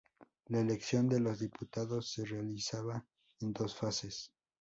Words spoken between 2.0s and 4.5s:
se realizaba en dos fases.